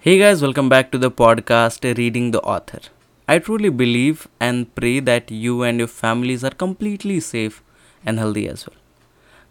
[0.00, 2.78] Hey guys, welcome back to the podcast Reading the Author.
[3.26, 7.64] I truly believe and pray that you and your families are completely safe
[8.06, 8.76] and healthy as well.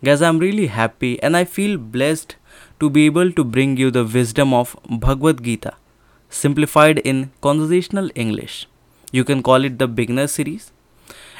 [0.05, 2.37] Guys, I'm really happy and I feel blessed
[2.79, 5.73] to be able to bring you the wisdom of Bhagavad Gita,
[6.29, 8.69] simplified in conversational English.
[9.11, 10.71] You can call it the beginner series.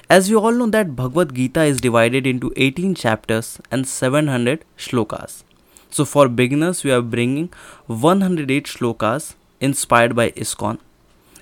[0.09, 5.43] As you all know that Bhagavad Gita is divided into 18 chapters and 700 shlokas.
[5.89, 7.49] So for beginners, we are bringing
[7.87, 10.79] 108 shlokas inspired by ISKCON.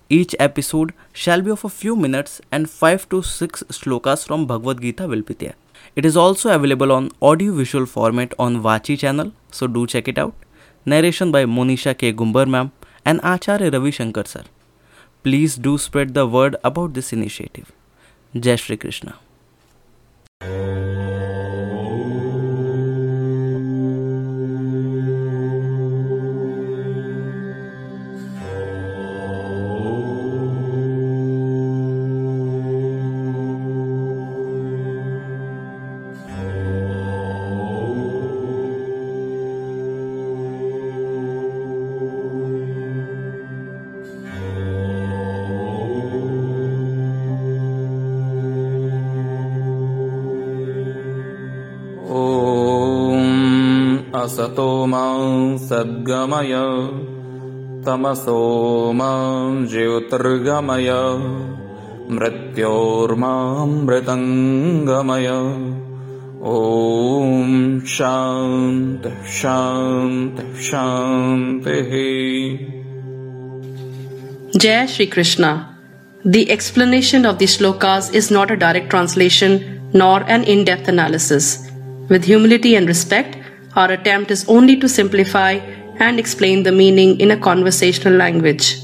[0.07, 4.81] Each episode shall be of a few minutes and 5 to 6 shlokas from Bhagavad
[4.81, 5.55] Gita will be there.
[5.95, 10.17] It is also available on audio visual format on Vachi channel, so do check it
[10.17, 10.34] out.
[10.85, 12.13] Narration by Monisha K.
[12.13, 12.71] Gumbar ma'am
[13.03, 14.43] and Acharya Ravi Shankar sir.
[15.23, 17.71] Please do spread the word about this initiative.
[18.39, 19.15] Jai Shri Krishna.
[54.24, 56.54] असतो मां सद्गमय
[57.87, 58.40] तमसो
[59.01, 60.90] मां ज्योतिर्गमय
[62.16, 65.28] मृत्योर्मां मृतङ्गमय
[66.48, 70.38] ॐ शान्त शान्त
[70.70, 71.91] शान्तिः
[74.62, 75.78] Jai Shri Krishna.
[76.25, 81.70] The explanation of the shlokas is not a direct translation nor an in depth analysis.
[82.09, 83.38] With humility and respect,
[83.75, 85.53] our attempt is only to simplify
[86.00, 88.81] and explain the meaning in a conversational language.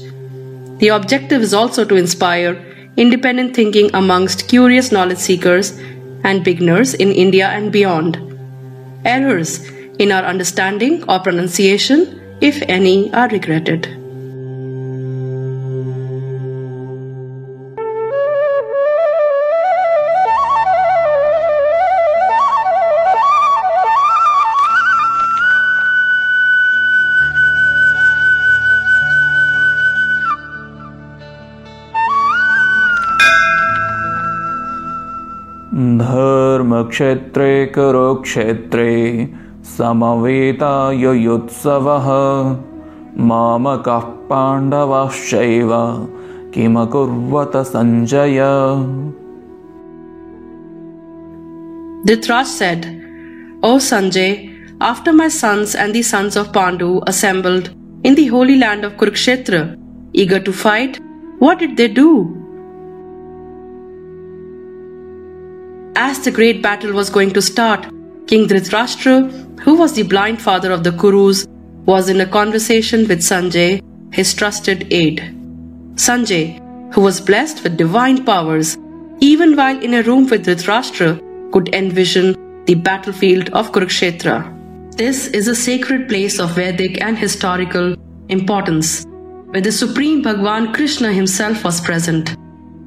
[0.78, 2.54] The objective is also to inspire
[2.96, 5.78] independent thinking amongst curious knowledge seekers
[6.24, 8.18] and beginners in India and beyond.
[9.04, 9.64] Errors
[9.98, 14.01] in our understanding or pronunciation, if any, are regretted.
[36.82, 38.92] धर्मक्षेत्रे कुरुक्षेत्रे
[39.76, 40.48] समवेतायुयुत्सवः
[43.28, 45.70] मामकः पाण्डवाश्चैव
[46.54, 48.40] किमकुर्वत Sanjay
[52.04, 52.84] Dhritarashtra said,
[53.62, 57.70] O Sanjay, after my sons and the sons of Pandu assembled
[58.02, 59.78] in the holy land of Kurukshetra,
[60.12, 60.98] eager to fight,
[61.38, 62.41] what did they do?
[66.04, 67.82] As the great battle was going to start,
[68.26, 71.46] King Dhritarashtra, who was the blind father of the Kurus,
[71.86, 73.80] was in a conversation with Sanjay,
[74.12, 75.20] his trusted aide.
[75.94, 76.58] Sanjay,
[76.92, 78.76] who was blessed with divine powers,
[79.20, 84.36] even while in a room with Dhritarashtra, could envision the battlefield of Kurukshetra.
[84.96, 87.94] This is a sacred place of Vedic and historical
[88.28, 89.04] importance,
[89.50, 92.36] where the Supreme Bhagwan Krishna himself was present.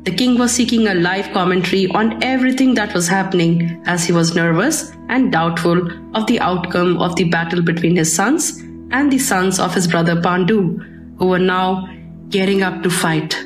[0.04, 4.34] The king was seeking a live commentary on everything that was happening as he was
[4.34, 8.58] nervous and doubtful of the outcome of the battle between his sons
[8.91, 10.78] and the sons of his brother Pandu,
[11.18, 11.86] who were now
[12.30, 13.36] gearing up to fight.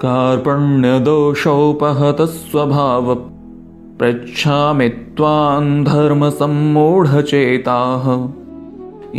[0.00, 3.29] कार्पण्यदोषोपहतः स्वभाव
[4.01, 8.05] पृच्छामि त्वां धर्मसम्मूढचेताः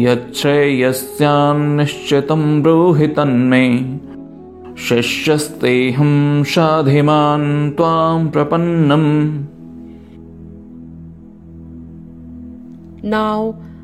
[0.04, 3.60] यच्छ्रेयस्यान्निश्चितं ब्रूहि तन्मे
[4.87, 6.15] शिष्यस्तेऽहं
[6.53, 7.47] शाधिमान्
[7.80, 9.07] त्वां प्रपन्नम्
[13.15, 13.39] Now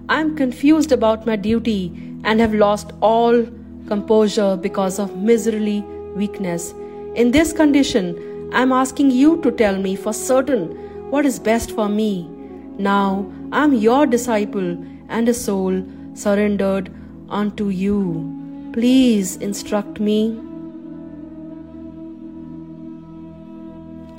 [0.09, 1.93] I am confused about my duty
[2.25, 3.47] and have lost all
[3.87, 5.79] composure because of miserly
[6.17, 6.75] weakness.
[7.15, 8.13] In this condition,
[8.53, 12.29] I am asking you to tell me for certain what is best for me.
[12.79, 14.77] Now I am your disciple
[15.09, 15.85] and a soul
[16.15, 16.91] surrendered
[17.29, 18.71] unto you.
[18.73, 20.39] Please instruct me.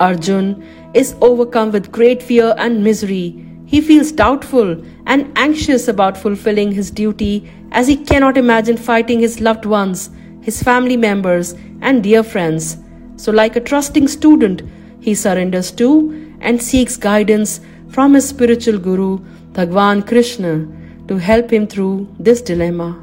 [0.00, 0.64] Arjun
[0.94, 3.46] is overcome with great fear and misery.
[3.66, 9.40] He feels doubtful and anxious about fulfilling his duty as he cannot imagine fighting his
[9.40, 10.10] loved ones,
[10.40, 12.78] his family members, and dear friends.
[13.16, 14.62] So, like a trusting student,
[15.00, 19.18] he surrenders to and seeks guidance from his spiritual guru,
[19.52, 20.66] Bhagwan Krishna,
[21.08, 22.98] to help him through this dilemma.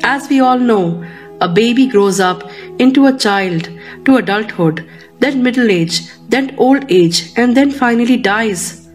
[0.03, 1.05] As we all know,
[1.42, 2.50] a baby grows up
[2.80, 3.70] into a child
[4.06, 4.88] to adulthood,
[5.20, 8.90] then middle age, then old age, and then finally dies.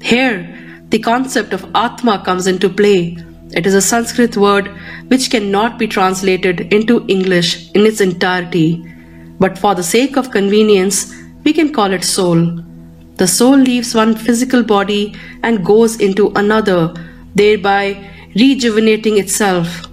[0.00, 3.16] Here, the concept of Atma comes into play.
[3.52, 4.68] It is a Sanskrit word
[5.08, 8.84] which cannot be translated into English in its entirety,
[9.38, 12.62] but for the sake of convenience, we can call it soul.
[13.16, 16.94] The soul leaves one physical body and goes into another,
[17.34, 19.91] thereby rejuvenating itself.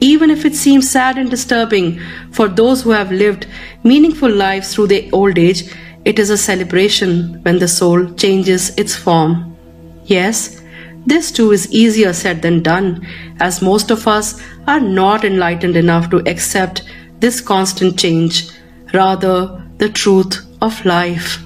[0.00, 2.00] Even if it seems sad and disturbing
[2.32, 3.46] for those who have lived
[3.82, 5.64] meaningful lives through their old age,
[6.04, 9.56] it is a celebration when the soul changes its form.
[10.04, 10.62] Yes,
[11.06, 13.06] this too is easier said than done,
[13.40, 16.82] as most of us are not enlightened enough to accept
[17.20, 18.50] this constant change,
[18.92, 21.38] rather, the truth of life.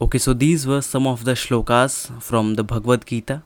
[0.00, 3.42] Okay, so these were some of the shlokas from the Bhagavad Gita.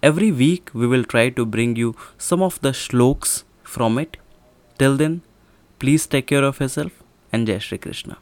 [0.00, 4.16] Every week we will try to bring you some of the shloks from it.
[4.78, 5.22] Till then,
[5.80, 7.02] please take care of yourself
[7.32, 8.18] and Jai Shri Krishna.